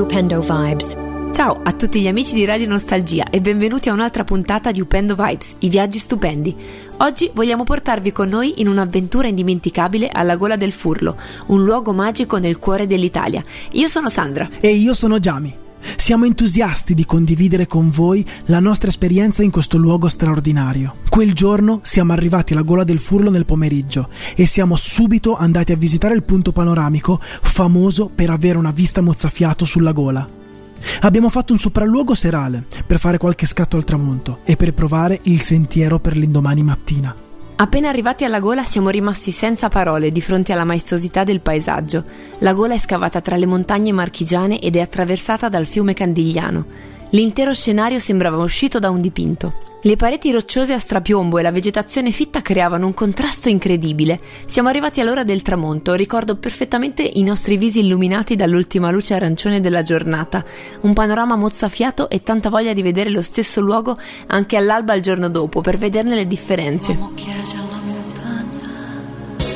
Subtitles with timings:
[0.00, 0.96] Upendo Vibes.
[1.32, 5.14] Ciao a tutti gli amici di Radio Nostalgia e benvenuti a un'altra puntata di Upendo
[5.14, 6.56] Vibes, i viaggi stupendi.
[6.98, 11.16] Oggi vogliamo portarvi con noi in un'avventura indimenticabile alla Gola del Furlo,
[11.48, 13.44] un luogo magico nel cuore dell'Italia.
[13.72, 14.48] Io sono Sandra.
[14.58, 15.68] E io sono Giami.
[15.96, 20.96] Siamo entusiasti di condividere con voi la nostra esperienza in questo luogo straordinario.
[21.08, 25.76] Quel giorno siamo arrivati alla Gola del Furlo nel pomeriggio e siamo subito andati a
[25.76, 30.28] visitare il punto panoramico famoso per avere una vista mozzafiato sulla gola.
[31.00, 35.40] Abbiamo fatto un sopralluogo serale per fare qualche scatto al tramonto e per provare il
[35.40, 37.28] sentiero per l'indomani mattina.
[37.60, 42.02] Appena arrivati alla gola siamo rimasti senza parole di fronte alla maestosità del paesaggio.
[42.38, 46.64] La gola è scavata tra le montagne marchigiane ed è attraversata dal fiume Candigliano.
[47.12, 49.68] L'intero scenario sembrava uscito da un dipinto.
[49.82, 54.20] Le pareti rocciose a strapiombo e la vegetazione fitta creavano un contrasto incredibile.
[54.46, 59.82] Siamo arrivati all'ora del tramonto, ricordo perfettamente i nostri visi illuminati dall'ultima luce arancione della
[59.82, 60.44] giornata,
[60.82, 63.96] un panorama mozzafiato e tanta voglia di vedere lo stesso luogo
[64.26, 66.96] anche all'alba il giorno dopo per vederne le differenze.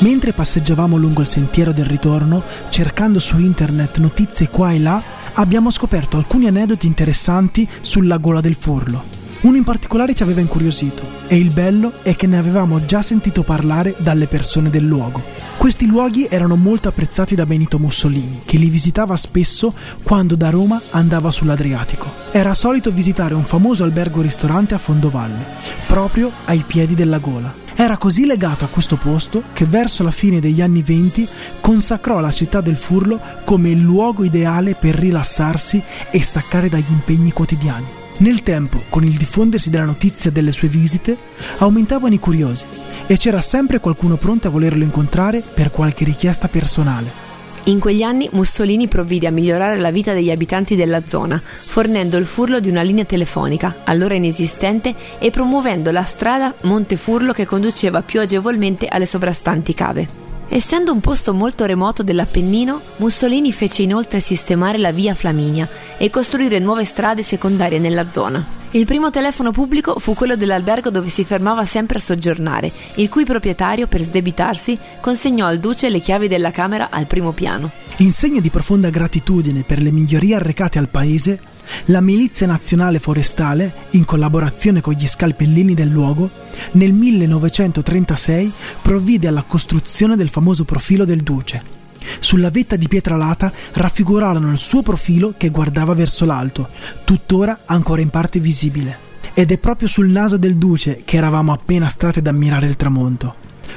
[0.00, 5.02] Mentre passeggiavamo lungo il sentiero del ritorno, cercando su internet notizie qua e là,
[5.38, 9.16] abbiamo scoperto alcuni aneddoti interessanti sulla gola del Furlo.
[9.40, 13.44] Uno in particolare ci aveva incuriosito e il bello è che ne avevamo già sentito
[13.44, 15.22] parlare dalle persone del luogo.
[15.56, 19.72] Questi luoghi erano molto apprezzati da Benito Mussolini, che li visitava spesso
[20.02, 22.10] quando da Roma andava sull'Adriatico.
[22.32, 25.46] Era solito visitare un famoso albergo-ristorante a Fondovalle,
[25.86, 27.66] proprio ai piedi della gola.
[27.80, 31.24] Era così legato a questo posto che verso la fine degli anni venti
[31.60, 37.30] consacrò la città del Furlo come il luogo ideale per rilassarsi e staccare dagli impegni
[37.30, 37.86] quotidiani.
[38.18, 41.16] Nel tempo, con il diffondersi della notizia delle sue visite,
[41.58, 42.64] aumentavano i curiosi
[43.06, 47.27] e c'era sempre qualcuno pronto a volerlo incontrare per qualche richiesta personale.
[47.68, 52.24] In quegli anni Mussolini provvide a migliorare la vita degli abitanti della zona, fornendo il
[52.24, 58.00] furlo di una linea telefonica, allora inesistente, e promuovendo la strada Monte Furlo che conduceva
[58.00, 60.27] più agevolmente alle sovrastanti cave.
[60.50, 66.58] Essendo un posto molto remoto dell'Appennino, Mussolini fece inoltre sistemare la via Flaminia e costruire
[66.58, 68.56] nuove strade secondarie nella zona.
[68.70, 73.26] Il primo telefono pubblico fu quello dell'albergo dove si fermava sempre a soggiornare, il cui
[73.26, 77.70] proprietario, per sdebitarsi, consegnò al duce le chiavi della camera al primo piano.
[77.98, 81.38] In segno di profonda gratitudine per le migliorie arrecate al paese,
[81.86, 86.30] la Milizia Nazionale Forestale, in collaborazione con gli scalpellini del luogo,
[86.72, 88.52] nel 1936
[88.82, 91.76] provvide alla costruzione del famoso profilo del Duce.
[92.20, 96.68] Sulla vetta di pietra lata raffigurarono il suo profilo che guardava verso l'alto,
[97.04, 99.06] tuttora ancora in parte visibile.
[99.34, 103.34] Ed è proprio sul naso del Duce che eravamo appena stati ad ammirare il tramonto.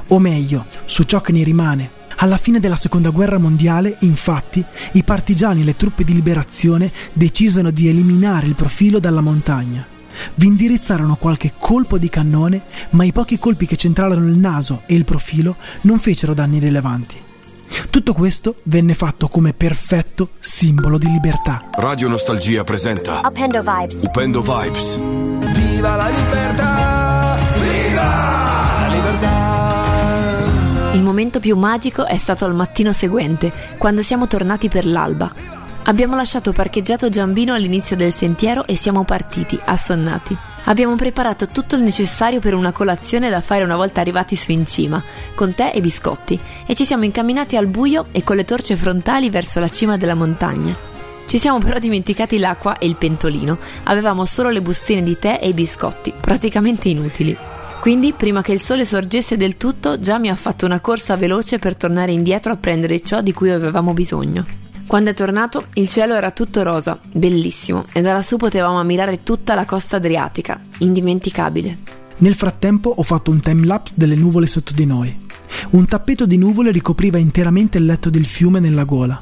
[0.07, 5.03] O meglio, su ciò che ne rimane, alla fine della seconda guerra mondiale, infatti, i
[5.03, 9.85] partigiani e le truppe di liberazione decisero di eliminare il profilo dalla montagna.
[10.35, 12.61] Vi indirizzarono qualche colpo di cannone,
[12.91, 17.15] ma i pochi colpi che centrarono il naso e il profilo non fecero danni rilevanti.
[17.89, 21.69] Tutto questo venne fatto come perfetto simbolo di libertà.
[21.71, 24.01] Radio Nostalgia presenta Upendo Vibes.
[24.03, 24.99] Upendo Vibes.
[24.99, 26.80] Viva la libertà!
[30.93, 35.31] Il momento più magico è stato al mattino seguente, quando siamo tornati per l'alba.
[35.83, 40.35] Abbiamo lasciato parcheggiato Giambino all'inizio del sentiero e siamo partiti, assonnati.
[40.65, 44.67] Abbiamo preparato tutto il necessario per una colazione da fare una volta arrivati su in
[44.67, 45.01] cima,
[45.33, 49.29] con tè e biscotti, e ci siamo incamminati al buio e con le torce frontali
[49.29, 50.75] verso la cima della montagna.
[51.25, 55.47] Ci siamo però dimenticati l'acqua e il pentolino, avevamo solo le bustine di tè e
[55.47, 57.37] i biscotti, praticamente inutili.
[57.81, 61.57] Quindi, prima che il sole sorgesse del tutto, già mi ha fatto una corsa veloce
[61.57, 64.45] per tornare indietro a prendere ciò di cui avevamo bisogno.
[64.85, 69.55] Quando è tornato, il cielo era tutto rosa, bellissimo, e da lassù potevamo ammirare tutta
[69.55, 71.79] la costa adriatica, indimenticabile.
[72.17, 75.17] Nel frattempo ho fatto un timelapse delle nuvole sotto di noi.
[75.71, 79.19] Un tappeto di nuvole ricopriva interamente il letto del fiume nella gola.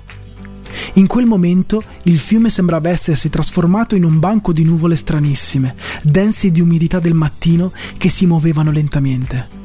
[0.93, 6.51] In quel momento il fiume sembrava essersi trasformato in un banco di nuvole stranissime, dense
[6.51, 9.59] di umidità del mattino che si muovevano lentamente.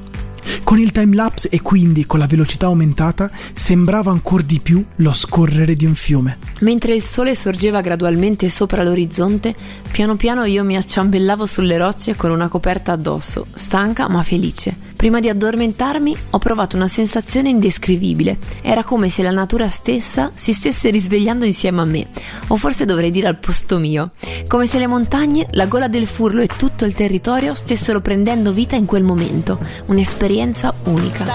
[0.63, 5.75] Con il timelapse e quindi con la velocità aumentata sembrava ancora di più lo scorrere
[5.75, 6.39] di un fiume.
[6.61, 9.55] Mentre il sole sorgeva gradualmente sopra l'orizzonte,
[9.91, 14.93] piano piano io mi acciambellavo sulle rocce con una coperta addosso, stanca ma felice.
[15.05, 18.39] Prima di addormentarmi ho provato una sensazione indescrivibile.
[18.63, 22.07] Era come se la natura stessa si stesse risvegliando insieme a me,
[22.47, 24.13] o forse dovrei dire al posto mio.
[24.49, 28.77] Come se le montagne, la gola del furlo e tutto il territorio stessero prendendo vita
[28.77, 29.59] in quel momento.
[29.89, 31.27] Un'esperienza unica.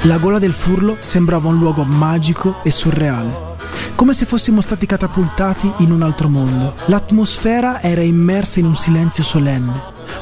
[0.00, 3.53] La gola del Furlo sembrava un luogo magico e surreale.
[3.96, 6.74] Come se fossimo stati catapultati in un altro mondo.
[6.86, 9.72] L'atmosfera era immersa in un silenzio solenne,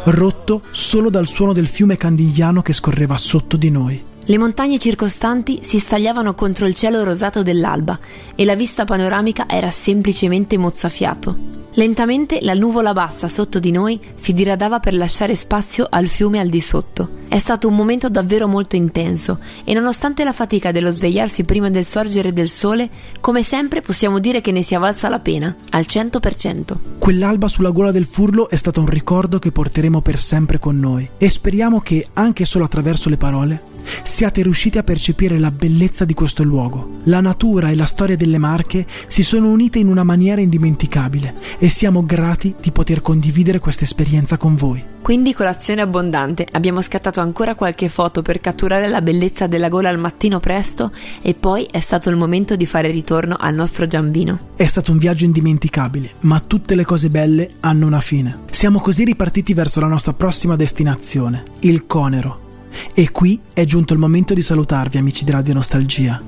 [0.05, 4.05] rotto solo dal suono del fiume Candigliano che scorreva sotto di noi.
[4.25, 7.99] Le montagne circostanti si stagliavano contro il cielo rosato dell'alba
[8.37, 11.62] e la vista panoramica era semplicemente mozzafiato.
[11.75, 16.51] Lentamente la nuvola bassa sotto di noi si diradava per lasciare spazio al fiume al
[16.51, 17.21] di sotto.
[17.29, 21.87] È stato un momento davvero molto intenso e nonostante la fatica dello svegliarsi prima del
[21.87, 22.91] sorgere del sole,
[23.21, 26.77] come sempre possiamo dire che ne sia valsa la pena, al 100%.
[26.99, 31.09] Quell'alba sulla gola del Furlo è stato un ricordo che porteremo per sempre con noi
[31.17, 33.63] e speriamo che, anche solo attraverso le parole,
[34.03, 37.01] siate riusciti a percepire la bellezza di questo luogo.
[37.05, 41.69] La natura e la storia delle Marche si sono unite in una maniera indimenticabile e
[41.69, 44.93] siamo grati di poter condividere questa esperienza con voi.
[45.03, 49.99] Quindi colazione abbondante, abbiamo scattato ancora qualche foto per catturare la bellezza della gola al
[49.99, 54.51] mattino presto e poi è stato il momento di fare ritorno al nostro giambino.
[54.55, 58.43] È stato un viaggio indimenticabile, ma tutte le cose belle hanno una fine.
[58.51, 62.51] Siamo così ripartiti verso la nostra prossima destinazione, il Conero.
[62.95, 66.23] E qui è giunto il momento di salutarvi amici di Radio Nostalgia.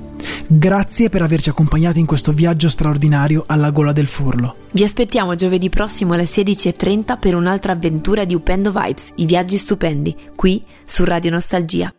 [0.47, 4.55] Grazie per averci accompagnati in questo viaggio straordinario alla gola del Furlo.
[4.71, 10.15] Vi aspettiamo giovedì prossimo alle 16.30 per un'altra avventura di Upendo Vibes, i viaggi stupendi,
[10.35, 11.93] qui su Radio Nostalgia.